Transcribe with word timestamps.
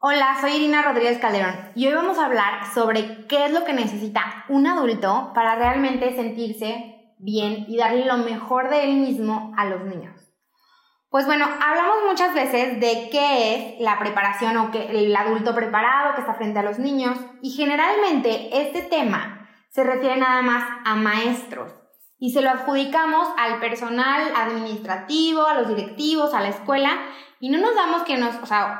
Hola, 0.00 0.36
soy 0.40 0.52
Irina 0.52 0.82
Rodríguez 0.82 1.18
Calderón 1.18 1.72
y 1.74 1.88
hoy 1.88 1.94
vamos 1.94 2.18
a 2.18 2.26
hablar 2.26 2.72
sobre 2.72 3.26
qué 3.26 3.46
es 3.46 3.52
lo 3.52 3.64
que 3.64 3.72
necesita 3.72 4.44
un 4.48 4.64
adulto 4.68 5.32
para 5.34 5.56
realmente 5.56 6.14
sentirse 6.14 7.12
bien 7.18 7.64
y 7.66 7.76
darle 7.76 8.04
lo 8.04 8.16
mejor 8.18 8.70
de 8.70 8.84
él 8.84 8.94
mismo 8.94 9.52
a 9.56 9.64
los 9.64 9.82
niños. 9.82 10.14
Pues 11.10 11.26
bueno, 11.26 11.46
hablamos 11.46 11.96
muchas 12.08 12.32
veces 12.32 12.78
de 12.78 13.08
qué 13.10 13.56
es 13.56 13.80
la 13.80 13.98
preparación 13.98 14.56
o 14.58 14.70
que 14.70 14.86
el 14.86 15.16
adulto 15.16 15.52
preparado 15.52 16.14
que 16.14 16.20
está 16.20 16.34
frente 16.34 16.60
a 16.60 16.62
los 16.62 16.78
niños 16.78 17.18
y 17.42 17.50
generalmente 17.50 18.50
este 18.52 18.82
tema 18.82 19.48
se 19.70 19.82
refiere 19.82 20.16
nada 20.16 20.42
más 20.42 20.62
a 20.84 20.94
maestros 20.94 21.72
y 22.18 22.32
se 22.32 22.42
lo 22.42 22.50
adjudicamos 22.50 23.28
al 23.38 23.60
personal 23.60 24.32
administrativo, 24.36 25.46
a 25.46 25.54
los 25.54 25.68
directivos, 25.68 26.34
a 26.34 26.40
la 26.40 26.48
escuela 26.48 26.90
y 27.40 27.50
no 27.50 27.58
nos 27.58 27.74
damos 27.74 28.02
que 28.02 28.16
nos, 28.16 28.34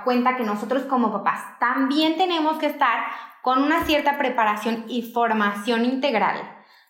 cuenta 0.05 0.37
que 0.37 0.43
nosotros 0.43 0.83
como 0.85 1.13
papás 1.13 1.59
también 1.61 2.17
tenemos 2.17 2.59
que 2.59 2.67
estar 2.67 3.05
con 3.43 3.63
una 3.63 3.85
cierta 3.85 4.19
preparación 4.19 4.85
y 4.89 5.03
formación 5.03 5.85
integral 5.85 6.37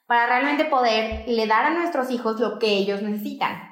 para 0.06 0.26
realmente 0.26 0.64
poder 0.64 1.24
le 1.28 1.46
dar 1.46 1.66
a 1.66 1.70
nuestros 1.70 2.10
hijos 2.10 2.40
lo 2.40 2.58
que 2.58 2.68
ellos 2.68 3.02
necesitan. 3.02 3.68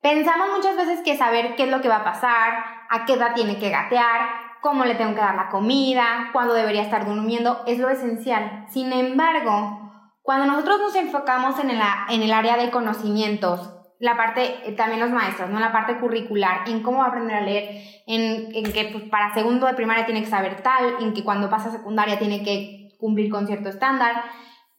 Pensamos 0.00 0.48
muchas 0.56 0.76
veces 0.76 1.00
que 1.04 1.18
saber 1.18 1.56
qué 1.56 1.64
es 1.64 1.70
lo 1.70 1.82
que 1.82 1.88
va 1.88 1.96
a 1.96 2.04
pasar, 2.04 2.64
a 2.88 3.04
qué 3.04 3.14
edad 3.14 3.34
tiene 3.34 3.58
que 3.58 3.68
gatear, 3.68 4.30
cómo 4.62 4.86
le 4.86 4.94
tengo 4.94 5.14
que 5.14 5.20
dar 5.20 5.34
la 5.34 5.50
comida, 5.50 6.30
cuándo 6.32 6.54
debería 6.54 6.82
estar 6.82 7.04
durmiendo, 7.04 7.62
es 7.66 7.78
lo 7.78 7.90
esencial. 7.90 8.64
Sin 8.70 8.92
embargo, 8.92 9.87
cuando 10.28 10.44
nosotros 10.44 10.78
nos 10.78 10.94
enfocamos 10.94 11.58
en 11.58 11.70
el, 11.70 11.80
en 12.10 12.22
el 12.22 12.32
área 12.34 12.58
de 12.58 12.70
conocimientos, 12.70 13.72
la 13.98 14.14
parte, 14.14 14.68
eh, 14.68 14.72
también 14.72 15.00
los 15.00 15.08
maestros, 15.08 15.48
¿no? 15.48 15.58
La 15.58 15.72
parte 15.72 15.98
curricular, 15.98 16.68
en 16.68 16.82
cómo 16.82 16.98
va 16.98 17.06
a 17.06 17.08
aprender 17.08 17.34
a 17.34 17.40
leer, 17.40 17.82
en, 18.06 18.54
en 18.54 18.70
que 18.70 18.90
pues, 18.92 19.04
para 19.04 19.32
segundo 19.32 19.66
de 19.66 19.72
primaria 19.72 20.04
tiene 20.04 20.20
que 20.20 20.28
saber 20.28 20.62
tal, 20.62 20.96
en 21.00 21.14
que 21.14 21.24
cuando 21.24 21.48
pasa 21.48 21.70
a 21.70 21.72
secundaria 21.72 22.18
tiene 22.18 22.42
que 22.42 22.94
cumplir 22.98 23.30
con 23.30 23.46
cierto 23.46 23.70
estándar. 23.70 24.22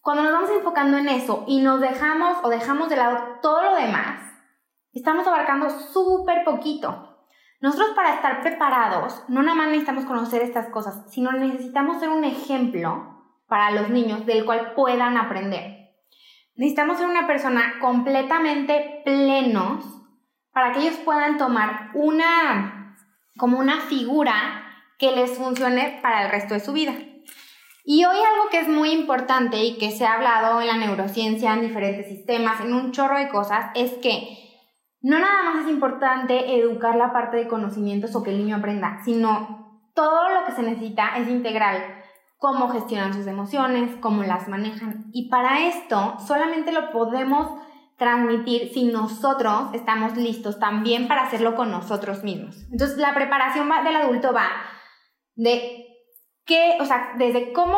Cuando 0.02 0.22
nos 0.22 0.34
vamos 0.34 0.52
enfocando 0.52 1.00
en 1.00 1.10
eso 1.10 1.46
y 1.48 1.62
nos 1.62 1.82
dejamos 1.82 2.38
o 2.44 2.50
dejamos 2.50 2.88
de 2.90 2.98
lado 2.98 3.40
todo 3.42 3.64
lo 3.64 3.76
demás, 3.76 4.22
estamos 4.94 5.26
abarcando 5.26 5.72
súper 5.72 6.44
poquito. 6.44 7.26
Nosotros 7.60 7.90
para 7.96 8.14
estar 8.14 8.44
preparados, 8.44 9.24
no 9.28 9.42
nada 9.42 9.56
más 9.56 9.70
necesitamos 9.70 10.06
conocer 10.06 10.44
estas 10.44 10.68
cosas, 10.68 11.12
sino 11.12 11.32
necesitamos 11.32 12.00
ser 12.00 12.10
un 12.10 12.24
ejemplo 12.24 13.19
para 13.50 13.72
los 13.72 13.90
niños 13.90 14.26
del 14.26 14.46
cual 14.46 14.74
puedan 14.76 15.18
aprender. 15.18 15.90
Necesitamos 16.56 16.98
ser 16.98 17.08
una 17.08 17.28
persona 17.28 17.76
completamente 17.82 19.02
plenos 19.04 19.84
para 20.52 20.72
que 20.72 20.80
ellos 20.80 20.98
puedan 21.04 21.38
tomar 21.38 21.90
una, 21.94 22.96
como 23.38 23.60
una 23.60 23.82
figura 23.82 24.34
que 24.98 25.12
les 25.12 25.38
funcione 25.38 26.00
para 26.02 26.24
el 26.24 26.32
resto 26.32 26.54
de 26.54 26.60
su 26.60 26.74
vida. 26.74 26.94
Y 27.86 28.06
hoy 28.06 28.18
algo 28.18 28.50
que 28.52 28.60
es 28.60 28.68
muy 28.68 28.92
importante 28.92 29.64
y 29.64 29.78
que 29.78 29.92
se 29.92 30.06
ha 30.06 30.14
hablado 30.14 30.62
en 30.62 30.68
la 30.68 30.78
neurociencia, 30.78 31.54
en 31.54 31.62
diferentes 31.62 32.08
sistemas, 32.08 32.62
en 32.62 32.74
un 32.74 32.92
chorro 32.92 33.18
de 33.18 33.30
cosas, 33.30 33.72
es 33.74 33.94
que 33.94 34.38
no 35.02 35.18
nada 35.18 35.44
más 35.44 35.64
es 35.64 35.72
importante 35.72 36.60
educar 36.60 36.96
la 36.96 37.14
parte 37.14 37.38
de 37.38 37.48
conocimientos 37.48 38.16
o 38.16 38.22
que 38.22 38.32
el 38.32 38.40
niño 38.40 38.58
aprenda, 38.58 39.00
sino 39.06 39.82
todo 39.96 40.30
lo 40.30 40.46
que 40.46 40.52
se 40.52 40.62
necesita 40.62 41.18
es 41.18 41.30
integral 41.30 41.99
cómo 42.40 42.70
gestionan 42.70 43.14
sus 43.14 43.28
emociones, 43.28 43.96
cómo 44.00 44.24
las 44.24 44.48
manejan. 44.48 45.06
Y 45.12 45.30
para 45.30 45.68
esto 45.68 46.16
solamente 46.26 46.72
lo 46.72 46.90
podemos 46.92 47.62
transmitir 47.98 48.72
si 48.74 48.86
nosotros 48.86 49.74
estamos 49.74 50.16
listos 50.16 50.58
también 50.58 51.10
para 51.10 51.24
hacerlo 51.24 51.56
con 51.56 51.70
nosotros 51.70 52.24
mismos. 52.24 52.56
Entonces, 52.72 52.98
la 52.98 53.14
preparación 53.14 53.70
del 53.84 53.96
adulto 53.98 54.34
va 54.34 54.48
de 55.36 55.86
qué, 56.46 56.78
o 56.80 56.86
sea, 56.86 57.14
desde 57.18 57.52
cómo, 57.52 57.78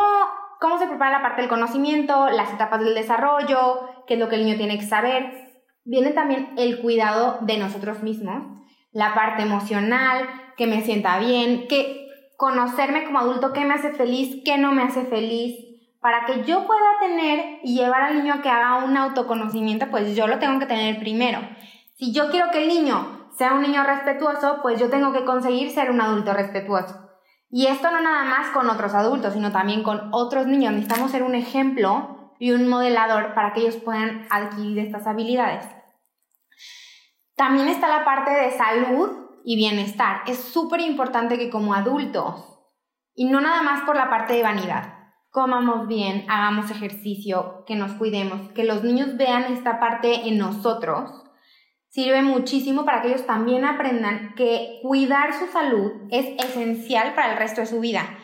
cómo 0.60 0.78
se 0.78 0.86
prepara 0.86 1.18
la 1.18 1.22
parte 1.22 1.42
del 1.42 1.50
conocimiento, 1.50 2.30
las 2.30 2.52
etapas 2.52 2.80
del 2.80 2.94
desarrollo, 2.94 4.04
qué 4.06 4.14
es 4.14 4.20
lo 4.20 4.28
que 4.28 4.36
el 4.36 4.44
niño 4.44 4.56
tiene 4.56 4.78
que 4.78 4.86
saber. 4.86 5.50
Viene 5.84 6.12
también 6.12 6.54
el 6.56 6.80
cuidado 6.80 7.38
de 7.40 7.58
nosotros 7.58 8.04
mismos, 8.04 8.44
la 8.92 9.14
parte 9.14 9.42
emocional, 9.42 10.28
que 10.56 10.68
me 10.68 10.82
sienta 10.82 11.18
bien, 11.18 11.66
que 11.66 12.01
conocerme 12.42 13.04
como 13.04 13.20
adulto, 13.20 13.52
qué 13.52 13.64
me 13.64 13.74
hace 13.74 13.92
feliz, 13.92 14.42
qué 14.44 14.58
no 14.58 14.72
me 14.72 14.82
hace 14.82 15.04
feliz, 15.04 15.54
para 16.00 16.24
que 16.24 16.42
yo 16.42 16.66
pueda 16.66 16.98
tener 16.98 17.60
y 17.62 17.76
llevar 17.76 18.02
al 18.02 18.16
niño 18.16 18.34
a 18.34 18.42
que 18.42 18.48
haga 18.48 18.84
un 18.84 18.96
autoconocimiento, 18.96 19.86
pues 19.92 20.16
yo 20.16 20.26
lo 20.26 20.40
tengo 20.40 20.58
que 20.58 20.66
tener 20.66 20.98
primero. 20.98 21.38
Si 21.94 22.12
yo 22.12 22.32
quiero 22.32 22.50
que 22.50 22.64
el 22.64 22.68
niño 22.68 23.28
sea 23.38 23.54
un 23.54 23.62
niño 23.62 23.84
respetuoso, 23.84 24.58
pues 24.60 24.80
yo 24.80 24.90
tengo 24.90 25.12
que 25.12 25.24
conseguir 25.24 25.70
ser 25.70 25.92
un 25.92 26.00
adulto 26.00 26.32
respetuoso. 26.32 27.08
Y 27.48 27.68
esto 27.68 27.92
no 27.92 28.00
nada 28.00 28.24
más 28.24 28.48
con 28.48 28.68
otros 28.68 28.92
adultos, 28.92 29.34
sino 29.34 29.52
también 29.52 29.84
con 29.84 30.08
otros 30.10 30.48
niños. 30.48 30.72
Necesitamos 30.72 31.12
ser 31.12 31.22
un 31.22 31.36
ejemplo 31.36 32.32
y 32.40 32.50
un 32.50 32.68
modelador 32.68 33.34
para 33.34 33.52
que 33.52 33.60
ellos 33.60 33.76
puedan 33.76 34.26
adquirir 34.30 34.80
estas 34.80 35.06
habilidades. 35.06 35.64
También 37.36 37.68
está 37.68 37.86
la 37.86 38.04
parte 38.04 38.32
de 38.32 38.50
salud 38.50 39.21
y 39.44 39.56
bienestar. 39.56 40.22
Es 40.26 40.38
súper 40.38 40.80
importante 40.80 41.38
que 41.38 41.50
como 41.50 41.74
adultos, 41.74 42.44
y 43.14 43.26
no 43.26 43.40
nada 43.40 43.62
más 43.62 43.82
por 43.82 43.96
la 43.96 44.08
parte 44.08 44.34
de 44.34 44.42
vanidad, 44.42 44.94
comamos 45.30 45.88
bien, 45.88 46.26
hagamos 46.28 46.70
ejercicio, 46.70 47.64
que 47.66 47.74
nos 47.74 47.92
cuidemos, 47.92 48.50
que 48.52 48.64
los 48.64 48.84
niños 48.84 49.16
vean 49.16 49.44
esta 49.44 49.80
parte 49.80 50.28
en 50.28 50.38
nosotros, 50.38 51.10
sirve 51.88 52.22
muchísimo 52.22 52.84
para 52.84 53.02
que 53.02 53.08
ellos 53.08 53.26
también 53.26 53.64
aprendan 53.64 54.34
que 54.34 54.80
cuidar 54.82 55.32
su 55.38 55.46
salud 55.46 55.92
es 56.10 56.26
esencial 56.42 57.14
para 57.14 57.32
el 57.32 57.38
resto 57.38 57.60
de 57.60 57.66
su 57.66 57.80
vida. 57.80 58.18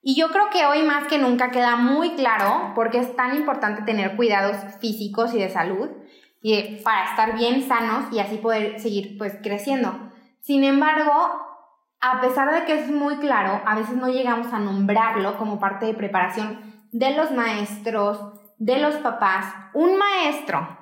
Y 0.00 0.14
yo 0.14 0.28
creo 0.28 0.48
que 0.50 0.64
hoy 0.64 0.82
más 0.82 1.06
que 1.06 1.18
nunca 1.18 1.50
queda 1.50 1.76
muy 1.76 2.12
claro 2.12 2.72
porque 2.74 2.98
es 2.98 3.14
tan 3.16 3.36
importante 3.36 3.82
tener 3.82 4.16
cuidados 4.16 4.56
físicos 4.80 5.34
y 5.34 5.38
de 5.38 5.50
salud 5.50 5.88
y 6.40 6.76
para 6.82 7.10
estar 7.10 7.36
bien 7.36 7.66
sanos 7.66 8.12
y 8.12 8.20
así 8.20 8.36
poder 8.36 8.78
seguir 8.80 9.18
pues 9.18 9.36
creciendo. 9.42 10.07
Sin 10.40 10.64
embargo, 10.64 11.12
a 12.00 12.20
pesar 12.20 12.52
de 12.52 12.64
que 12.64 12.78
es 12.78 12.90
muy 12.90 13.16
claro, 13.16 13.60
a 13.64 13.74
veces 13.74 13.96
no 13.96 14.08
llegamos 14.08 14.52
a 14.52 14.58
nombrarlo 14.58 15.36
como 15.36 15.58
parte 15.58 15.86
de 15.86 15.94
preparación 15.94 16.86
de 16.92 17.16
los 17.16 17.32
maestros, 17.32 18.20
de 18.58 18.78
los 18.78 18.96
papás. 18.96 19.52
Un 19.74 19.98
maestro 19.98 20.78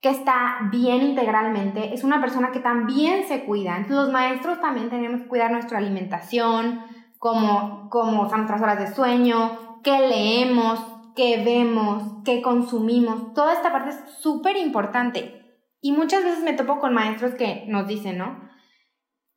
que 0.00 0.10
está 0.10 0.58
bien 0.70 1.02
integralmente 1.02 1.94
es 1.94 2.04
una 2.04 2.20
persona 2.20 2.52
que 2.52 2.60
también 2.60 3.26
se 3.26 3.44
cuida. 3.44 3.76
Entonces, 3.76 3.96
los 3.96 4.12
maestros 4.12 4.60
también 4.60 4.90
tenemos 4.90 5.22
que 5.22 5.28
cuidar 5.28 5.50
nuestra 5.50 5.78
alimentación, 5.78 6.82
como, 7.18 7.88
como 7.88 8.28
son 8.28 8.40
nuestras 8.40 8.60
horas 8.60 8.78
de 8.78 8.94
sueño, 8.94 9.80
qué 9.82 9.98
leemos, 10.00 10.78
qué 11.16 11.42
vemos, 11.42 12.02
qué 12.24 12.42
consumimos. 12.42 13.32
Toda 13.32 13.54
esta 13.54 13.72
parte 13.72 13.90
es 13.90 14.18
súper 14.20 14.58
importante. 14.58 15.58
Y 15.80 15.92
muchas 15.92 16.22
veces 16.22 16.44
me 16.44 16.52
topo 16.52 16.80
con 16.80 16.92
maestros 16.92 17.34
que 17.34 17.64
nos 17.68 17.86
dicen, 17.86 18.18
¿no? 18.18 18.43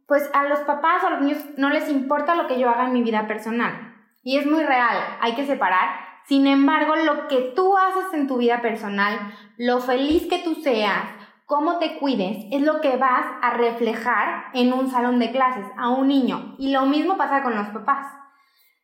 Pues 0.08 0.30
a 0.34 0.46
los 0.46 0.60
papás 0.60 1.04
o 1.04 1.08
a 1.08 1.10
los 1.12 1.22
niños 1.22 1.44
no 1.58 1.70
les 1.70 1.90
importa 1.90 2.36
lo 2.36 2.48
que 2.48 2.60
yo 2.60 2.70
haga 2.70 2.86
en 2.86 2.94
mi 2.94 3.04
vida 3.04 3.28
personal. 3.28 3.94
Y 4.24 4.38
es 4.38 4.46
muy 4.46 4.64
real, 4.64 4.98
hay 5.22 5.36
que 5.36 5.46
separar. 5.46 6.08
Sin 6.26 6.48
embargo, 6.48 6.96
lo 6.96 7.28
que 7.28 7.54
tú 7.56 7.78
haces 7.78 8.14
en 8.14 8.28
tu 8.28 8.38
vida 8.38 8.62
personal, 8.62 9.34
lo 9.58 9.80
feliz 9.80 10.28
que 10.28 10.40
tú 10.40 10.56
seas, 10.56 11.04
cómo 11.46 11.78
te 11.80 11.98
cuides, 11.98 12.46
es 12.52 12.62
lo 12.62 12.82
que 12.82 12.98
vas 12.98 13.26
a 13.42 13.52
reflejar 13.52 14.46
en 14.54 14.74
un 14.74 14.90
salón 14.90 15.20
de 15.20 15.32
clases 15.32 15.66
a 15.78 15.90
un 15.90 16.08
niño. 16.08 16.56
Y 16.58 16.72
lo 16.72 16.86
mismo 16.86 17.18
pasa 17.18 17.44
con 17.44 17.56
los 17.56 17.70
papás. 17.70 18.08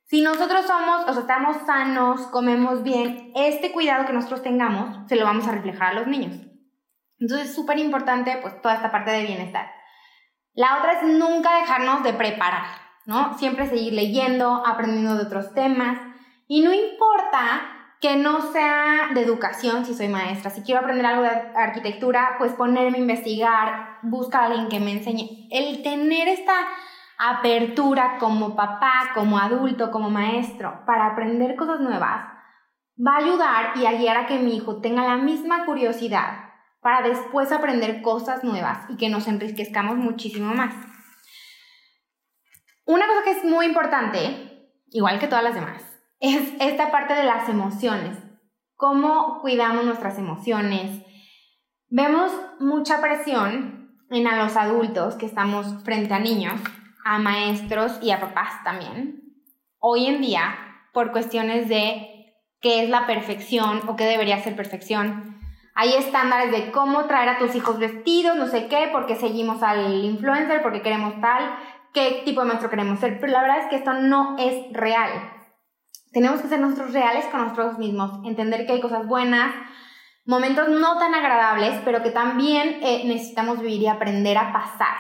Si 0.06 0.22
nosotros 0.22 0.66
somos, 0.66 1.04
o 1.08 1.12
sea, 1.14 1.22
estamos 1.22 1.58
sanos, 1.66 2.28
comemos 2.28 2.84
bien, 2.84 3.32
este 3.36 3.72
cuidado 3.72 4.06
que 4.06 4.14
nosotros 4.14 4.44
tengamos 4.44 5.08
se 5.08 5.16
lo 5.16 5.26
vamos 5.26 5.48
a 5.48 5.52
reflejar 5.52 5.92
a 5.92 6.00
los 6.00 6.08
niños. 6.08 6.40
Entonces 7.20 7.50
es 7.50 7.56
súper 7.56 7.80
importante 7.80 8.38
pues 8.42 8.62
toda 8.62 8.76
esta 8.76 8.92
parte 8.92 9.12
de 9.12 9.24
bienestar. 9.24 9.72
La 10.56 10.78
otra 10.78 10.94
es 10.94 11.04
nunca 11.04 11.56
dejarnos 11.56 12.04
de 12.04 12.14
preparar, 12.14 12.66
¿no? 13.06 13.36
Siempre 13.40 13.68
seguir 13.68 13.94
leyendo, 13.94 14.64
aprendiendo 14.66 15.16
de 15.16 15.24
otros 15.24 15.54
temas 15.54 15.98
y 16.48 16.62
no 16.62 16.72
importa 16.72 17.62
que 18.00 18.18
no 18.18 18.42
sea 18.52 19.10
de 19.16 19.22
educación 19.22 19.84
si 19.84 19.96
soy 19.96 20.10
maestra. 20.10 20.52
Si 20.52 20.62
quiero 20.62 20.82
aprender 20.82 21.08
algo 21.08 21.24
de 21.24 21.30
arquitectura, 21.56 22.36
pues 22.38 22.52
ponerme 22.54 22.98
a 22.98 23.02
investigar, 23.02 23.98
buscar 24.04 24.44
a 24.44 24.46
alguien 24.48 24.70
que 24.70 24.80
me 24.80 24.92
enseñe. 24.92 25.48
El 25.50 25.82
tener 25.82 26.28
esta 26.28 26.54
apertura 27.18 28.18
como 28.20 28.56
papá, 28.56 29.12
como 29.16 29.40
adulto, 29.40 29.90
como 29.90 30.12
maestro, 30.12 30.84
para 30.86 31.08
aprender 31.08 31.56
cosas 31.56 31.80
nuevas, 31.80 32.26
va 33.00 33.16
a 33.16 33.18
ayudar 33.18 33.78
y 33.78 33.88
a 33.88 33.94
guiar 33.94 34.18
a 34.18 34.28
que 34.28 34.38
mi 34.38 34.56
hijo 34.56 34.82
tenga 34.82 35.04
la 35.04 35.18
misma 35.18 35.66
curiosidad 35.66 36.53
para 36.84 37.08
después 37.08 37.52
aprender 37.52 38.02
cosas 38.02 38.44
nuevas 38.44 38.86
y 38.90 38.98
que 38.98 39.10
nos 39.10 39.28
enriquezcamos 39.28 39.96
muchísimo 39.96 40.54
más. 40.54 40.76
Una 42.86 43.08
cosa 43.08 43.24
que 43.24 43.32
es 43.32 43.44
muy 43.46 43.66
importante, 43.66 44.70
igual 44.92 45.18
que 45.18 45.28
todas 45.28 45.44
las 45.44 45.56
demás, 45.56 45.82
es 46.20 46.54
esta 46.60 46.92
parte 46.92 47.14
de 47.14 47.24
las 47.24 47.48
emociones. 47.48 48.18
Cómo 48.76 49.40
cuidamos 49.42 49.86
nuestras 49.86 50.18
emociones. 50.18 51.02
Vemos 51.88 52.32
mucha 52.60 53.00
presión 53.00 53.98
en 54.10 54.28
a 54.28 54.44
los 54.44 54.58
adultos 54.58 55.16
que 55.16 55.26
estamos 55.26 55.84
frente 55.86 56.14
a 56.14 56.20
niños, 56.20 56.60
a 57.06 57.18
maestros 57.18 57.98
y 58.02 58.12
a 58.12 58.20
papás 58.20 58.64
también. 58.66 59.22
Hoy 59.80 60.08
en 60.08 60.22
día, 60.22 60.56
por 60.94 61.12
cuestiones 61.12 61.70
de 61.70 62.36
qué 62.60 62.84
es 62.84 62.90
la 62.90 63.08
perfección 63.08 63.82
o 63.88 63.96
qué 63.96 64.04
debería 64.04 64.44
ser 64.44 64.56
perfección, 64.56 65.40
hay 65.76 65.96
estándares 65.96 66.52
de 66.52 66.72
cómo 66.72 67.06
traer 67.06 67.30
a 67.30 67.38
tus 67.40 67.56
hijos 67.56 67.80
vestidos, 67.80 68.36
no 68.36 68.48
sé 68.48 68.68
qué, 68.68 68.90
porque 68.92 69.16
seguimos 69.16 69.64
al 69.64 70.04
influencer, 70.04 70.62
porque 70.62 70.82
queremos 70.82 71.20
tal, 71.20 71.56
qué 71.94 72.22
tipo 72.26 72.42
de 72.42 72.48
maestro 72.48 72.70
queremos 72.70 73.00
ser. 73.00 73.20
Pero 73.20 73.32
la 73.32 73.42
verdad 73.42 73.60
es 73.60 73.68
que 73.70 73.78
esto 73.78 73.94
no 73.94 74.36
es 74.38 74.72
real. 74.72 75.10
Tenemos 76.12 76.42
que 76.42 76.48
ser 76.48 76.60
nosotros 76.60 76.94
reales 76.94 77.26
con 77.26 77.42
nosotros 77.42 77.80
mismos, 77.80 78.12
entender 78.24 78.68
que 78.68 78.74
hay 78.74 78.82
cosas 78.82 79.08
buenas, 79.08 79.54
momentos 80.26 80.70
no 80.70 80.98
tan 81.00 81.16
agradables, 81.16 81.82
pero 81.84 82.04
que 82.04 82.12
también 82.12 82.80
eh, 82.84 83.04
necesitamos 83.06 83.60
vivir 83.60 83.82
y 83.82 83.88
aprender 83.88 84.38
a 84.38 84.54
pasar, 84.54 84.96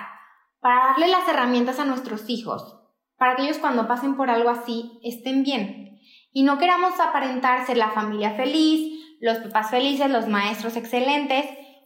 para 0.59 0.87
darle 0.87 1.07
las 1.09 1.27
herramientas 1.27 1.79
a 1.79 1.85
nuestros 1.85 2.27
hijos, 2.29 2.79
para 3.17 3.35
que 3.35 3.43
ellos 3.43 3.59
cuando 3.59 3.87
pasen 3.87 4.15
por 4.15 4.31
algo 4.31 4.49
así 4.49 4.99
estén 5.03 5.43
bien. 5.43 5.99
Y 6.31 6.41
no 6.41 6.57
queramos 6.57 6.99
aparentar 6.99 7.63
ser 7.67 7.77
la 7.77 7.91
familia 7.91 8.31
feliz, 8.31 9.12
los 9.23 9.37
papás 9.37 9.71
felices, 9.71 10.11
los 10.11 10.27
maestros 10.27 10.75
excelentes, 10.75 11.45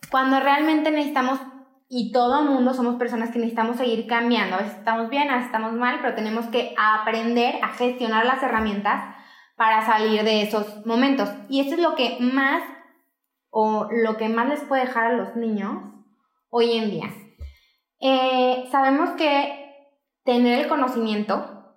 cuando 0.09 0.39
realmente 0.39 0.89
necesitamos, 0.89 1.39
y 1.87 2.11
todo 2.11 2.39
el 2.39 2.49
mundo 2.49 2.73
somos 2.73 2.95
personas 2.95 3.29
que 3.29 3.37
necesitamos 3.37 3.77
seguir 3.77 4.07
cambiando, 4.07 4.55
a 4.55 4.59
veces 4.59 4.79
estamos 4.79 5.07
bien, 5.09 5.29
a 5.29 5.35
veces 5.35 5.45
estamos 5.45 5.73
mal, 5.73 5.99
pero 6.01 6.15
tenemos 6.15 6.47
que 6.47 6.73
aprender 6.75 7.59
a 7.61 7.67
gestionar 7.69 8.25
las 8.25 8.41
herramientas 8.41 9.15
para 9.55 9.85
salir 9.85 10.23
de 10.23 10.41
esos 10.41 10.83
momentos. 10.87 11.29
Y 11.47 11.59
esto 11.59 11.75
es 11.75 11.79
lo 11.79 11.93
que 11.93 12.17
más, 12.19 12.63
o 13.51 13.87
lo 13.91 14.17
que 14.17 14.29
más 14.29 14.49
les 14.49 14.61
puede 14.61 14.85
dejar 14.85 15.05
a 15.05 15.13
los 15.13 15.35
niños 15.35 15.75
hoy 16.49 16.75
en 16.75 16.89
día. 16.89 17.13
Eh, 17.99 18.67
sabemos 18.71 19.11
que 19.11 19.75
tener 20.23 20.61
el 20.61 20.67
conocimiento 20.67 21.75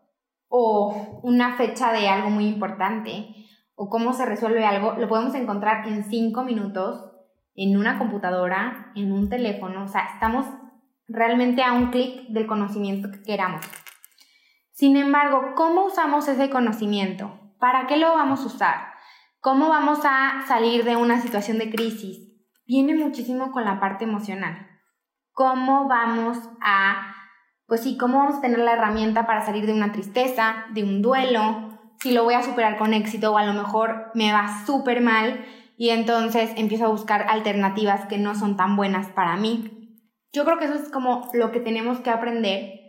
o 0.49 1.21
una 1.23 1.59
fecha 1.59 1.93
de 1.93 2.09
algo 2.09 2.31
muy 2.31 2.47
importante 2.47 3.40
o 3.83 3.89
cómo 3.89 4.13
se 4.13 4.27
resuelve 4.27 4.67
algo, 4.67 4.93
lo 4.99 5.09
podemos 5.09 5.35
encontrar 5.35 5.89
en 5.89 6.05
cinco 6.05 6.45
minutos 6.45 7.13
en 7.55 7.79
una 7.79 7.97
computadora, 7.97 8.93
en 8.95 9.11
un 9.11 9.31
teléfono, 9.31 9.85
o 9.85 9.89
sea, 9.89 10.03
estamos 10.13 10.45
realmente 11.09 11.63
a 11.63 11.73
un 11.73 11.91
clic 11.91 12.29
del 12.29 12.47
conocimiento 12.47 13.11
que 13.11 13.23
queramos. 13.23 13.63
Sin 14.73 14.99
embargo, 14.99 15.55
¿cómo 15.57 15.87
usamos 15.87 16.29
ese 16.29 16.51
conocimiento? 16.51 17.41
¿Para 17.59 17.87
qué 17.87 17.97
lo 17.97 18.11
vamos 18.11 18.43
a 18.43 18.47
usar? 18.49 18.77
¿Cómo 19.41 19.71
vamos 19.71 20.01
a 20.05 20.45
salir 20.47 20.85
de 20.85 20.97
una 20.97 21.23
situación 21.23 21.57
de 21.57 21.71
crisis? 21.71 22.19
Viene 22.67 22.95
muchísimo 22.95 23.51
con 23.51 23.65
la 23.65 23.81
parte 23.81 24.05
emocional. 24.05 24.69
¿Cómo 25.33 25.89
vamos 25.89 26.37
a, 26.61 27.15
pues 27.67 27.83
sí, 27.83 27.97
cómo 27.97 28.19
vamos 28.19 28.35
a 28.37 28.41
tener 28.43 28.59
la 28.59 28.75
herramienta 28.75 29.27
para 29.27 29.41
salir 29.41 29.65
de 29.65 29.73
una 29.73 29.91
tristeza, 29.91 30.67
de 30.75 30.85
un 30.85 31.01
duelo, 31.01 31.70
si 32.03 32.13
lo 32.13 32.25
voy 32.25 32.35
a 32.35 32.43
superar 32.43 32.79
con 32.79 32.95
éxito 32.95 33.33
o 33.33 33.39
a 33.39 33.45
lo 33.45 33.53
mejor 33.53 34.11
me 34.15 34.33
va 34.33 34.65
súper 34.65 35.01
mal 35.01 35.45
y 35.77 35.91
entonces 35.91 36.53
empiezo 36.57 36.87
a 36.87 36.91
buscar 36.91 37.27
alternativas 37.29 38.07
que 38.07 38.19
no 38.19 38.35
son 38.35 38.57
tan 38.57 38.77
buenas 38.77 39.09
para 39.09 39.37
mí. 39.37 39.99
Yo 40.33 40.45
creo 40.45 40.59
que 40.59 40.67
eso 40.67 40.75
es 40.75 40.89
como 40.91 41.29
lo 41.33 41.51
que 41.53 41.61
tenemos 41.61 42.01
que 42.01 42.11
aprender 42.11 42.81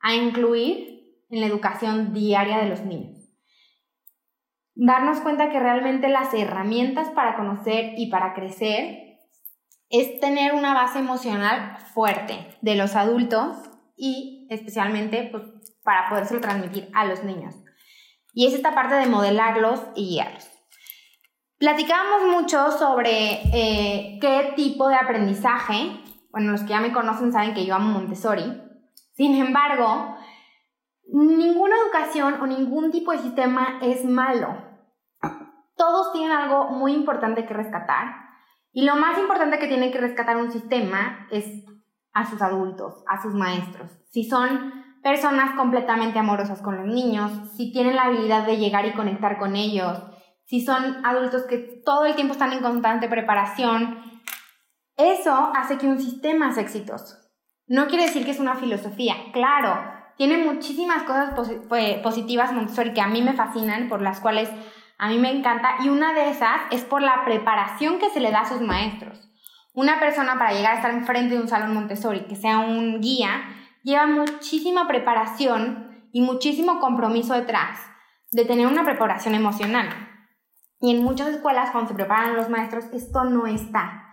a 0.00 0.14
incluir 0.14 0.90
en 1.30 1.40
la 1.40 1.46
educación 1.46 2.12
diaria 2.12 2.58
de 2.58 2.68
los 2.68 2.80
niños. 2.80 3.18
Darnos 4.74 5.20
cuenta 5.20 5.50
que 5.50 5.60
realmente 5.60 6.08
las 6.08 6.32
herramientas 6.34 7.10
para 7.10 7.36
conocer 7.36 7.94
y 7.96 8.10
para 8.10 8.34
crecer 8.34 9.18
es 9.90 10.20
tener 10.20 10.54
una 10.54 10.74
base 10.74 10.98
emocional 10.98 11.78
fuerte 11.92 12.56
de 12.62 12.74
los 12.76 12.96
adultos 12.96 13.56
y 13.96 14.46
especialmente 14.50 15.28
pues, 15.30 15.44
para 15.82 16.08
podérselo 16.08 16.40
transmitir 16.40 16.88
a 16.94 17.04
los 17.04 17.22
niños. 17.24 17.54
Y 18.32 18.46
es 18.46 18.54
esta 18.54 18.74
parte 18.74 18.94
de 18.94 19.06
modelarlos 19.06 19.80
y 19.94 20.10
guiarlos. 20.10 20.48
Platicábamos 21.58 22.40
mucho 22.40 22.70
sobre 22.72 23.42
eh, 23.52 24.18
qué 24.20 24.52
tipo 24.56 24.88
de 24.88 24.94
aprendizaje, 24.94 26.00
bueno, 26.30 26.52
los 26.52 26.62
que 26.62 26.68
ya 26.68 26.80
me 26.80 26.92
conocen 26.92 27.32
saben 27.32 27.54
que 27.54 27.66
yo 27.66 27.74
amo 27.74 27.92
Montessori, 27.92 28.62
sin 29.12 29.34
embargo, 29.34 30.16
ninguna 31.12 31.76
educación 31.76 32.40
o 32.40 32.46
ningún 32.46 32.90
tipo 32.90 33.12
de 33.12 33.18
sistema 33.18 33.78
es 33.82 34.04
malo. 34.04 34.56
Todos 35.76 36.12
tienen 36.12 36.32
algo 36.32 36.70
muy 36.70 36.94
importante 36.94 37.44
que 37.44 37.52
rescatar 37.52 38.14
y 38.72 38.86
lo 38.86 38.96
más 38.96 39.18
importante 39.18 39.58
que 39.58 39.66
tiene 39.66 39.90
que 39.90 40.00
rescatar 40.00 40.36
un 40.36 40.50
sistema 40.50 41.26
es 41.30 41.46
a 42.12 42.24
sus 42.24 42.40
adultos, 42.40 43.04
a 43.08 43.20
sus 43.20 43.34
maestros. 43.34 43.90
Si 44.10 44.24
son 44.24 44.72
personas 45.02 45.56
completamente 45.56 46.18
amorosas 46.18 46.60
con 46.62 46.76
los 46.76 46.86
niños, 46.86 47.32
si 47.56 47.72
tienen 47.72 47.96
la 47.96 48.04
habilidad 48.04 48.46
de 48.46 48.58
llegar 48.58 48.86
y 48.86 48.92
conectar 48.92 49.38
con 49.38 49.56
ellos, 49.56 49.98
si 50.44 50.64
son 50.64 51.04
adultos 51.04 51.44
que 51.48 51.58
todo 51.84 52.06
el 52.06 52.14
tiempo 52.14 52.32
están 52.32 52.52
en 52.52 52.62
constante 52.62 53.08
preparación, 53.08 54.02
eso 54.96 55.52
hace 55.54 55.78
que 55.78 55.86
un 55.86 55.98
sistema 55.98 56.52
sea 56.52 56.62
exitoso. 56.62 57.16
No 57.66 57.86
quiere 57.86 58.04
decir 58.04 58.24
que 58.24 58.32
es 58.32 58.40
una 58.40 58.56
filosofía, 58.56 59.14
claro, 59.32 59.80
tiene 60.16 60.38
muchísimas 60.38 61.04
cosas 61.04 61.32
positivas 62.02 62.52
Montessori 62.52 62.92
que 62.92 63.00
a 63.00 63.06
mí 63.06 63.22
me 63.22 63.32
fascinan, 63.32 63.88
por 63.88 64.02
las 64.02 64.20
cuales 64.20 64.50
a 64.98 65.08
mí 65.08 65.18
me 65.18 65.30
encanta, 65.30 65.76
y 65.82 65.88
una 65.88 66.12
de 66.12 66.28
esas 66.28 66.60
es 66.70 66.82
por 66.82 67.00
la 67.00 67.24
preparación 67.24 67.98
que 67.98 68.10
se 68.10 68.20
le 68.20 68.30
da 68.30 68.40
a 68.40 68.48
sus 68.48 68.60
maestros. 68.60 69.30
Una 69.72 69.98
persona 69.98 70.36
para 70.36 70.52
llegar 70.52 70.72
a 70.72 70.76
estar 70.76 70.90
enfrente 70.90 71.36
de 71.36 71.40
un 71.40 71.48
salón 71.48 71.72
Montessori, 71.72 72.26
que 72.26 72.36
sea 72.36 72.58
un 72.58 73.00
guía, 73.00 73.30
lleva 73.82 74.06
muchísima 74.06 74.86
preparación 74.86 76.08
y 76.12 76.22
muchísimo 76.22 76.80
compromiso 76.80 77.34
detrás 77.34 77.78
de 78.32 78.44
tener 78.44 78.66
una 78.66 78.84
preparación 78.84 79.34
emocional. 79.34 79.88
Y 80.80 80.94
en 80.94 81.02
muchas 81.02 81.28
escuelas 81.28 81.70
cuando 81.70 81.88
se 81.88 81.94
preparan 81.94 82.36
los 82.36 82.48
maestros 82.48 82.86
esto 82.92 83.24
no 83.24 83.46
está. 83.46 84.06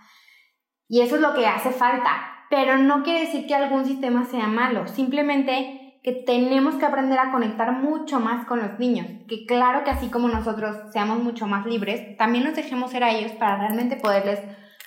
Y 0.87 1.01
eso 1.01 1.15
es 1.15 1.21
lo 1.21 1.33
que 1.33 1.47
hace 1.47 1.71
falta. 1.71 2.45
Pero 2.49 2.77
no 2.77 3.03
quiere 3.03 3.21
decir 3.21 3.45
que 3.45 3.55
algún 3.55 3.85
sistema 3.85 4.23
sea 4.25 4.47
malo, 4.47 4.87
simplemente 4.87 5.99
que 6.03 6.23
tenemos 6.25 6.75
que 6.75 6.85
aprender 6.85 7.19
a 7.19 7.31
conectar 7.31 7.73
mucho 7.73 8.21
más 8.21 8.45
con 8.45 8.59
los 8.59 8.79
niños. 8.79 9.07
Que 9.27 9.45
claro 9.45 9.83
que 9.83 9.91
así 9.91 10.07
como 10.07 10.29
nosotros 10.29 10.77
seamos 10.93 11.21
mucho 11.21 11.47
más 11.47 11.65
libres, 11.65 12.15
también 12.15 12.45
nos 12.45 12.55
dejemos 12.55 12.91
ser 12.91 13.03
a 13.03 13.11
ellos 13.11 13.33
para 13.33 13.57
realmente 13.57 13.97
poderles 13.97 14.39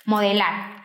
modelar. 0.05 0.80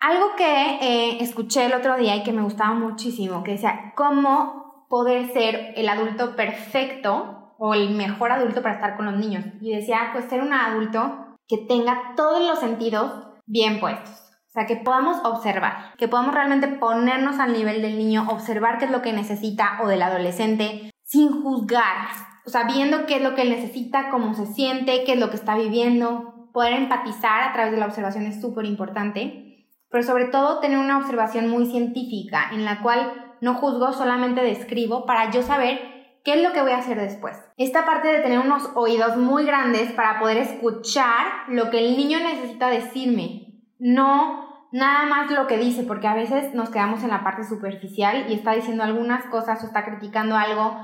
Algo 0.00 0.36
que 0.36 0.78
eh, 0.80 1.22
escuché 1.22 1.66
el 1.66 1.74
otro 1.74 1.96
día 1.96 2.14
y 2.14 2.22
que 2.22 2.32
me 2.32 2.42
gustaba 2.42 2.72
muchísimo, 2.72 3.42
que 3.42 3.52
decía, 3.52 3.92
¿cómo 3.96 4.86
poder 4.88 5.32
ser 5.32 5.72
el 5.76 5.88
adulto 5.88 6.36
perfecto 6.36 7.54
o 7.58 7.74
el 7.74 7.90
mejor 7.90 8.30
adulto 8.30 8.62
para 8.62 8.76
estar 8.76 8.96
con 8.96 9.06
los 9.06 9.16
niños? 9.16 9.44
Y 9.60 9.74
decía, 9.74 10.10
pues 10.12 10.26
ser 10.26 10.40
un 10.40 10.52
adulto 10.52 11.36
que 11.48 11.58
tenga 11.58 12.14
todos 12.16 12.46
los 12.46 12.60
sentidos 12.60 13.26
bien 13.46 13.80
puestos. 13.80 14.14
O 14.46 14.50
sea, 14.50 14.66
que 14.66 14.76
podamos 14.76 15.18
observar, 15.24 15.94
que 15.98 16.06
podamos 16.06 16.32
realmente 16.32 16.68
ponernos 16.68 17.40
al 17.40 17.52
nivel 17.52 17.82
del 17.82 17.98
niño, 17.98 18.28
observar 18.30 18.78
qué 18.78 18.84
es 18.84 18.92
lo 18.92 19.02
que 19.02 19.12
necesita 19.12 19.80
o 19.82 19.88
del 19.88 20.02
adolescente, 20.02 20.92
sin 21.02 21.42
juzgar, 21.42 22.08
o 22.46 22.50
sea, 22.50 22.64
viendo 22.64 23.04
qué 23.06 23.16
es 23.16 23.22
lo 23.22 23.34
que 23.34 23.44
necesita, 23.44 24.10
cómo 24.10 24.32
se 24.34 24.46
siente, 24.46 25.02
qué 25.04 25.14
es 25.14 25.18
lo 25.18 25.30
que 25.30 25.36
está 25.36 25.56
viviendo, 25.56 26.50
poder 26.52 26.74
empatizar 26.74 27.42
a 27.42 27.52
través 27.52 27.72
de 27.72 27.78
la 27.78 27.86
observación 27.86 28.26
es 28.26 28.40
súper 28.40 28.64
importante 28.64 29.47
pero 29.90 30.04
sobre 30.04 30.26
todo 30.26 30.60
tener 30.60 30.78
una 30.78 30.98
observación 30.98 31.48
muy 31.48 31.66
científica 31.66 32.50
en 32.52 32.64
la 32.64 32.82
cual 32.82 33.34
no 33.40 33.54
juzgo, 33.54 33.92
solamente 33.92 34.42
describo 34.42 35.06
para 35.06 35.30
yo 35.30 35.42
saber 35.42 35.80
qué 36.24 36.34
es 36.34 36.42
lo 36.42 36.52
que 36.52 36.62
voy 36.62 36.72
a 36.72 36.78
hacer 36.78 37.00
después. 37.00 37.36
Esta 37.56 37.86
parte 37.86 38.08
de 38.08 38.20
tener 38.20 38.38
unos 38.40 38.70
oídos 38.74 39.16
muy 39.16 39.44
grandes 39.44 39.92
para 39.92 40.18
poder 40.18 40.38
escuchar 40.38 41.26
lo 41.48 41.70
que 41.70 41.78
el 41.78 41.96
niño 41.96 42.18
necesita 42.18 42.68
decirme, 42.68 43.62
no 43.78 44.48
nada 44.72 45.06
más 45.06 45.30
lo 45.30 45.46
que 45.46 45.56
dice, 45.56 45.84
porque 45.84 46.08
a 46.08 46.14
veces 46.14 46.54
nos 46.54 46.70
quedamos 46.70 47.02
en 47.02 47.10
la 47.10 47.24
parte 47.24 47.44
superficial 47.44 48.26
y 48.28 48.34
está 48.34 48.52
diciendo 48.52 48.84
algunas 48.84 49.24
cosas 49.26 49.62
o 49.62 49.66
está 49.66 49.84
criticando 49.84 50.36
algo 50.36 50.76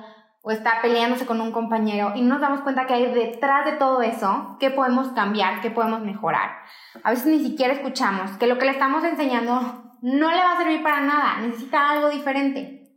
o 0.47 0.51
está 0.51 0.83
peleándose 0.83 1.25
con 1.25 1.41
un 1.41 1.53
compañero 1.53 2.13
y 2.15 2.21
no 2.21 2.35
nos 2.35 2.41
damos 2.43 2.61
cuenta 2.61 2.87
que 2.87 2.93
hay 2.93 3.13
detrás 3.15 3.65
de 3.65 3.73
todo 3.73 4.03
eso, 4.03 4.59
qué 4.61 4.71
podemos 4.71 5.09
cambiar, 5.13 5.63
qué 5.63 5.71
podemos 5.71 6.03
mejorar. 6.03 6.59
A 7.03 7.11
veces 7.11 7.27
ni 7.27 7.43
siquiera 7.43 7.73
escuchamos, 7.73 8.33
que 8.33 8.47
lo 8.47 8.59
que 8.59 8.67
le 8.67 8.73
estamos 8.73 9.03
enseñando 9.05 9.97
no 10.03 10.31
le 10.31 10.37
va 10.37 10.53
a 10.53 10.59
servir 10.59 10.83
para 10.83 11.01
nada, 11.01 11.39
necesita 11.41 11.89
algo 11.89 12.11
diferente. 12.11 12.93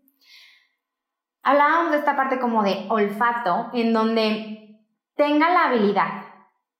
Hablábamos 1.41 1.91
de 1.91 1.99
esta 1.99 2.17
parte 2.17 2.37
como 2.37 2.63
de 2.63 2.85
olfato, 2.89 3.69
en 3.73 3.93
donde 3.93 4.83
tenga 5.15 5.49
la 5.49 5.67
habilidad 5.67 6.25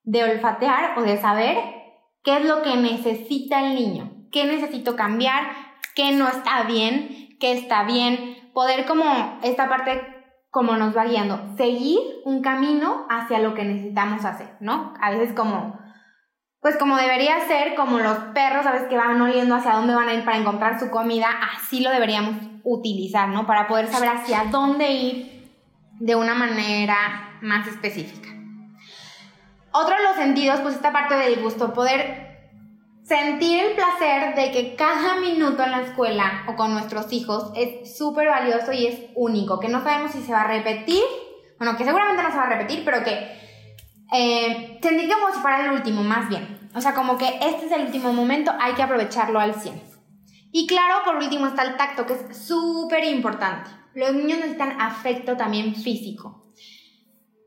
de 0.04 0.26
olfatear 0.26 1.00
o 1.00 1.02
de 1.04 1.16
saber 1.16 1.58
qué 2.24 2.40
es 2.40 2.46
lo 2.46 2.62
que 2.62 2.76
necesita 2.76 3.62
el 3.66 3.76
niño, 3.76 4.28
qué 4.34 4.44
necesito 4.46 4.98
cambiar, 4.98 5.46
qué 5.96 6.12
no 6.12 6.28
está 6.28 6.64
bien, 6.64 7.38
qué 7.40 7.54
está 7.54 7.84
bien, 7.84 8.52
poder 8.54 8.86
como 8.86 9.40
esta 9.44 9.70
parte 9.70 10.17
como 10.50 10.76
nos 10.76 10.96
va 10.96 11.06
guiando, 11.06 11.56
seguir 11.58 12.00
un 12.26 12.42
camino 12.42 13.06
hacia 13.10 13.40
lo 13.40 13.54
que 13.54 13.64
necesitamos 13.64 14.26
hacer, 14.26 14.56
¿no? 14.60 14.94
A 15.02 15.12
veces 15.12 15.36
como, 15.36 15.80
pues 16.62 16.78
como 16.78 16.98
debería 16.98 17.48
ser, 17.48 17.76
como 17.76 18.00
los 18.00 18.18
perros, 18.34 18.64
¿sabes? 18.64 18.84
Que 18.84 18.98
van 18.98 19.22
oliendo 19.22 19.56
hacia 19.56 19.74
dónde 19.74 19.96
van 19.96 20.10
a 20.10 20.14
ir 20.14 20.26
para 20.26 20.38
encontrar 20.38 20.80
su 20.80 20.90
comida, 20.90 21.28
así 21.56 21.82
lo 21.82 21.92
deberíamos 21.92 22.36
utilizar, 22.64 23.30
¿no? 23.30 23.46
Para 23.46 23.68
poder 23.68 23.88
saber 23.88 24.10
hacia 24.10 24.46
dónde 24.46 24.92
ir 24.92 25.50
de 26.00 26.16
una 26.16 26.34
manera 26.34 27.40
más 27.42 27.68
específica. 27.68 28.30
Otro 29.72 29.96
de 29.96 30.04
los 30.04 30.16
sentidos, 30.16 30.60
pues 30.62 30.76
esta 30.76 30.92
parte 30.92 31.16
del 31.16 31.42
gusto, 31.42 31.74
poder 31.74 32.27
sentir 33.08 33.64
el 33.64 33.74
placer 33.74 34.36
de 34.36 34.52
que 34.52 34.76
cada 34.76 35.16
minuto 35.22 35.64
en 35.64 35.72
la 35.72 35.82
escuela 35.82 36.44
o 36.48 36.56
con 36.56 36.74
nuestros 36.74 37.12
hijos 37.14 37.52
es 37.56 37.98
súper 37.98 38.28
valioso 38.28 38.74
y 38.74 38.86
es 38.86 39.00
único, 39.16 39.60
que 39.60 39.70
no 39.70 39.82
sabemos 39.82 40.12
si 40.12 40.22
se 40.22 40.34
va 40.34 40.42
a 40.42 40.48
repetir, 40.48 41.04
bueno, 41.58 41.78
que 41.78 41.86
seguramente 41.86 42.22
no 42.22 42.32
se 42.32 42.38
va 42.38 42.44
a 42.44 42.50
repetir, 42.50 42.84
pero 42.84 43.04
que 43.04 43.12
eh, 44.14 44.80
sentir 44.82 45.10
como 45.10 45.34
si 45.34 45.40
fuera 45.40 45.66
el 45.66 45.72
último, 45.72 46.04
más 46.04 46.28
bien. 46.28 46.70
O 46.76 46.82
sea, 46.82 46.94
como 46.94 47.18
que 47.18 47.40
este 47.42 47.68
es 47.68 47.72
el 47.72 47.86
último 47.86 48.12
momento, 48.12 48.52
hay 48.60 48.74
que 48.74 48.84
aprovecharlo 48.84 49.40
al 49.40 49.56
100. 49.56 49.82
Y 50.52 50.68
claro, 50.68 51.04
por 51.06 51.16
último 51.16 51.48
está 51.48 51.64
el 51.64 51.78
tacto, 51.78 52.06
que 52.06 52.14
es 52.14 52.38
súper 52.38 53.06
importante. 53.06 53.70
Los 53.96 54.14
niños 54.14 54.40
necesitan 54.40 54.80
afecto 54.82 55.38
también 55.38 55.76
físico. 55.76 56.54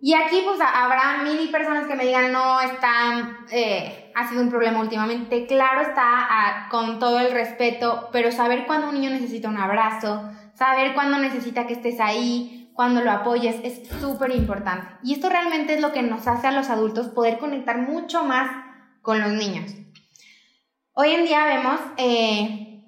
Y 0.02 0.14
aquí 0.14 0.42
pues 0.44 0.58
habrá 0.60 1.22
mil 1.22 1.50
personas 1.50 1.86
que 1.86 1.94
me 1.94 2.06
digan, 2.06 2.32
no, 2.32 2.60
está, 2.60 3.44
eh, 3.50 4.09
ha 4.20 4.28
sido 4.28 4.42
un 4.42 4.50
problema 4.50 4.80
últimamente. 4.80 5.46
Claro 5.46 5.80
está, 5.80 6.68
con 6.70 6.98
todo 6.98 7.20
el 7.20 7.32
respeto, 7.32 8.08
pero 8.12 8.30
saber 8.30 8.66
cuándo 8.66 8.88
un 8.88 8.94
niño 8.94 9.10
necesita 9.10 9.48
un 9.48 9.56
abrazo, 9.56 10.30
saber 10.54 10.94
cuándo 10.94 11.18
necesita 11.18 11.66
que 11.66 11.72
estés 11.74 12.00
ahí, 12.00 12.70
cuándo 12.74 13.00
lo 13.00 13.10
apoyes, 13.10 13.56
es 13.64 13.88
súper 14.00 14.30
importante. 14.34 14.86
Y 15.02 15.14
esto 15.14 15.28
realmente 15.28 15.74
es 15.74 15.80
lo 15.80 15.92
que 15.92 16.02
nos 16.02 16.26
hace 16.26 16.46
a 16.46 16.52
los 16.52 16.68
adultos 16.68 17.08
poder 17.08 17.38
conectar 17.38 17.78
mucho 17.78 18.24
más 18.24 18.50
con 19.02 19.20
los 19.20 19.32
niños. 19.32 19.72
Hoy 20.92 21.12
en 21.12 21.24
día 21.24 21.46
vemos 21.46 21.80
eh, 21.96 22.84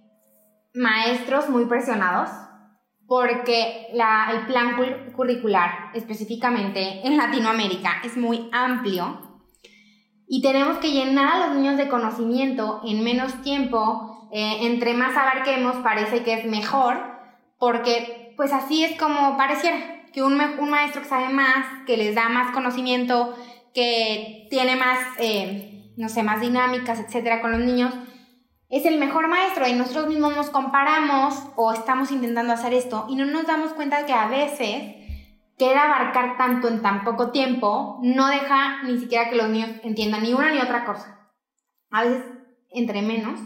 maestros 0.74 1.48
muy 1.48 1.64
presionados 1.64 2.28
porque 3.06 3.88
el 3.92 4.46
plan 4.46 4.76
curricular, 5.14 5.90
específicamente 5.94 7.06
en 7.06 7.16
Latinoamérica, 7.16 8.00
es 8.04 8.16
muy 8.16 8.48
amplio 8.52 9.31
y 10.34 10.40
tenemos 10.40 10.78
que 10.78 10.92
llenar 10.92 11.34
a 11.34 11.46
los 11.46 11.56
niños 11.56 11.76
de 11.76 11.90
conocimiento 11.90 12.80
en 12.86 13.04
menos 13.04 13.42
tiempo, 13.42 14.30
eh, 14.32 14.60
entre 14.62 14.94
más 14.94 15.14
abarquemos 15.14 15.76
parece 15.82 16.22
que 16.22 16.32
es 16.32 16.46
mejor, 16.46 16.96
porque 17.58 18.32
pues 18.38 18.50
así 18.50 18.82
es 18.82 18.98
como 18.98 19.36
pareciera, 19.36 19.76
que 20.10 20.22
un, 20.22 20.38
maestro 20.38 21.02
que 21.02 21.08
sabe 21.08 21.28
más, 21.28 21.66
que 21.86 21.98
les 21.98 22.14
da 22.14 22.30
más 22.30 22.50
conocimiento, 22.52 23.36
que 23.74 24.46
tiene 24.48 24.74
más, 24.74 25.00
eh, 25.18 25.92
no 25.98 26.08
sé, 26.08 26.22
más 26.22 26.40
dinámicas, 26.40 26.98
etcétera, 26.98 27.42
con 27.42 27.52
los 27.52 27.60
niños, 27.60 27.92
es 28.70 28.86
el 28.86 28.96
mejor 28.96 29.28
maestro. 29.28 29.68
Y 29.68 29.74
nosotros 29.74 30.06
mismos 30.06 30.34
nos 30.34 30.48
comparamos 30.48 31.34
o 31.56 31.74
estamos 31.74 32.10
intentando 32.10 32.54
hacer 32.54 32.72
esto 32.72 33.04
y 33.10 33.16
no 33.16 33.26
nos 33.26 33.46
damos 33.46 33.74
cuenta 33.74 34.06
que 34.06 34.14
a 34.14 34.28
veces 34.28 34.94
querer 35.62 35.78
abarcar 35.78 36.36
tanto 36.36 36.66
en 36.66 36.82
tan 36.82 37.04
poco 37.04 37.30
tiempo 37.30 38.00
no 38.02 38.26
deja 38.26 38.82
ni 38.82 38.98
siquiera 38.98 39.30
que 39.30 39.36
los 39.36 39.48
niños 39.48 39.70
entiendan 39.84 40.24
ni 40.24 40.34
una 40.34 40.50
ni 40.50 40.58
otra 40.58 40.84
cosa. 40.84 41.30
A 41.92 42.02
veces, 42.02 42.24
entre 42.70 43.00
menos, 43.00 43.38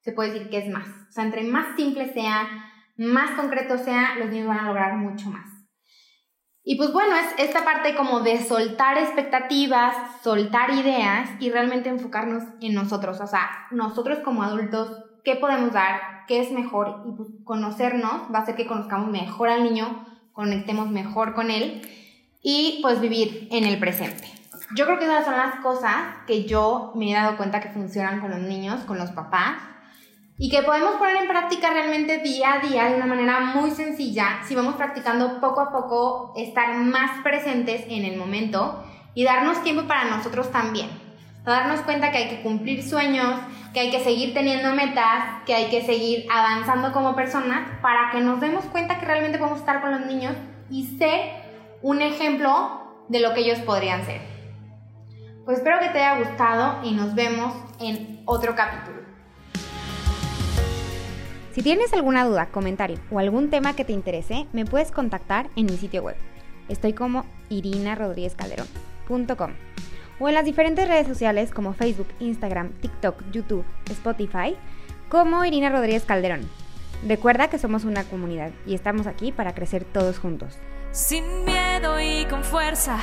se 0.00 0.12
puede 0.12 0.30
decir 0.30 0.48
que 0.48 0.58
es 0.58 0.68
más. 0.68 0.86
O 0.86 1.12
sea, 1.12 1.24
entre 1.24 1.42
más 1.42 1.74
simple 1.74 2.12
sea, 2.12 2.46
más 2.96 3.32
concreto 3.32 3.78
sea, 3.78 4.14
los 4.16 4.30
niños 4.30 4.46
van 4.46 4.60
a 4.60 4.68
lograr 4.68 4.96
mucho 4.96 5.28
más. 5.28 5.50
Y 6.62 6.76
pues 6.76 6.92
bueno, 6.92 7.16
es 7.16 7.48
esta 7.48 7.64
parte 7.64 7.96
como 7.96 8.20
de 8.20 8.38
soltar 8.44 8.96
expectativas, 8.98 10.22
soltar 10.22 10.70
ideas 10.70 11.30
y 11.40 11.50
realmente 11.50 11.88
enfocarnos 11.88 12.44
en 12.60 12.74
nosotros, 12.74 13.20
o 13.20 13.26
sea, 13.26 13.50
nosotros 13.72 14.20
como 14.20 14.44
adultos, 14.44 15.04
¿qué 15.24 15.34
podemos 15.34 15.72
dar? 15.72 16.26
¿Qué 16.28 16.38
es 16.38 16.52
mejor? 16.52 17.02
Y 17.08 17.12
pues 17.16 17.28
conocernos 17.44 18.32
va 18.32 18.38
a 18.38 18.42
hacer 18.42 18.54
que 18.54 18.68
conozcamos 18.68 19.10
mejor 19.10 19.48
al 19.48 19.64
niño, 19.64 20.06
conectemos 20.32 20.90
mejor 20.90 21.34
con 21.34 21.50
él 21.50 21.82
y 22.42 22.78
pues 22.82 23.00
vivir 23.00 23.48
en 23.50 23.64
el 23.64 23.78
presente. 23.78 24.28
Yo 24.76 24.86
creo 24.86 24.98
que 24.98 25.04
esas 25.04 25.24
son 25.24 25.36
las 25.36 25.56
cosas 25.56 25.94
que 26.26 26.44
yo 26.44 26.92
me 26.94 27.10
he 27.10 27.14
dado 27.14 27.36
cuenta 27.36 27.60
que 27.60 27.70
funcionan 27.70 28.20
con 28.20 28.30
los 28.30 28.40
niños, 28.40 28.80
con 28.84 28.98
los 28.98 29.10
papás 29.10 29.58
y 30.38 30.48
que 30.48 30.62
podemos 30.62 30.94
poner 30.94 31.16
en 31.16 31.28
práctica 31.28 31.70
realmente 31.70 32.18
día 32.18 32.54
a 32.54 32.66
día 32.66 32.84
de 32.88 32.96
una 32.96 33.06
manera 33.06 33.40
muy 33.40 33.72
sencilla 33.72 34.40
si 34.46 34.54
vamos 34.54 34.76
practicando 34.76 35.40
poco 35.40 35.60
a 35.60 35.72
poco 35.72 36.32
estar 36.36 36.74
más 36.76 37.22
presentes 37.22 37.84
en 37.88 38.04
el 38.04 38.16
momento 38.16 38.82
y 39.14 39.24
darnos 39.24 39.62
tiempo 39.62 39.86
para 39.86 40.04
nosotros 40.04 40.50
también. 40.50 41.09
Darnos 41.44 41.80
cuenta 41.80 42.10
que 42.10 42.18
hay 42.18 42.28
que 42.28 42.42
cumplir 42.42 42.82
sueños, 42.82 43.40
que 43.72 43.80
hay 43.80 43.90
que 43.90 44.04
seguir 44.04 44.34
teniendo 44.34 44.74
metas, 44.74 45.42
que 45.46 45.54
hay 45.54 45.70
que 45.70 45.82
seguir 45.82 46.26
avanzando 46.30 46.92
como 46.92 47.16
personas 47.16 47.66
para 47.80 48.10
que 48.12 48.20
nos 48.20 48.40
demos 48.40 48.64
cuenta 48.66 48.98
que 48.98 49.06
realmente 49.06 49.38
podemos 49.38 49.60
estar 49.60 49.80
con 49.80 49.90
los 49.90 50.06
niños 50.06 50.34
y 50.68 50.98
ser 50.98 51.32
un 51.82 52.02
ejemplo 52.02 53.04
de 53.08 53.20
lo 53.20 53.32
que 53.32 53.40
ellos 53.40 53.58
podrían 53.60 54.04
ser. 54.04 54.20
Pues 55.46 55.58
espero 55.58 55.78
que 55.80 55.88
te 55.88 55.98
haya 55.98 56.18
gustado 56.18 56.80
y 56.84 56.92
nos 56.92 57.14
vemos 57.14 57.54
en 57.80 58.22
otro 58.26 58.54
capítulo. 58.54 59.00
Si 61.52 61.62
tienes 61.62 61.92
alguna 61.94 62.24
duda, 62.24 62.46
comentario 62.46 62.98
o 63.10 63.18
algún 63.18 63.50
tema 63.50 63.74
que 63.74 63.84
te 63.84 63.92
interese, 63.92 64.46
me 64.52 64.66
puedes 64.66 64.92
contactar 64.92 65.48
en 65.56 65.66
mi 65.66 65.76
sitio 65.78 66.02
web. 66.02 66.16
Estoy 66.68 66.92
como 66.92 67.24
irinarodríguezcalderón.com 67.48 69.50
o 70.20 70.28
en 70.28 70.34
las 70.34 70.44
diferentes 70.44 70.86
redes 70.86 71.08
sociales 71.08 71.50
como 71.50 71.72
Facebook, 71.72 72.08
Instagram, 72.20 72.70
TikTok, 72.80 73.24
YouTube, 73.32 73.64
Spotify, 73.90 74.54
como 75.08 75.44
Irina 75.44 75.70
Rodríguez 75.70 76.04
Calderón. 76.04 76.48
Recuerda 77.08 77.48
que 77.48 77.58
somos 77.58 77.84
una 77.84 78.04
comunidad 78.04 78.50
y 78.66 78.74
estamos 78.74 79.06
aquí 79.06 79.32
para 79.32 79.54
crecer 79.54 79.84
todos 79.84 80.18
juntos. 80.18 80.58
Sin 80.92 81.24
miedo 81.44 81.98
y 82.00 82.26
con 82.26 82.44
fuerza, 82.44 82.98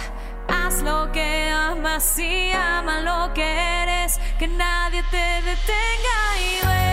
haz 0.48 0.84
lo 0.84 1.12
que 1.12 1.50
amas 1.50 2.20
y 2.20 2.52
ama 2.52 3.02
lo 3.02 3.34
que 3.34 3.42
eres, 3.44 4.20
que 4.38 4.48
nadie 4.48 5.02
te 5.10 5.18
detenga 5.18 6.38
y 6.40 6.87